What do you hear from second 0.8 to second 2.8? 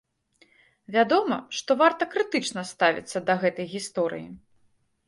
Вядома, што варта крытычна